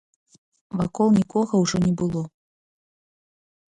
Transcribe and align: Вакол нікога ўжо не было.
Вакол 0.79 1.07
нікога 1.19 1.53
ўжо 1.67 1.77
не 1.87 1.93
было. 2.03 2.21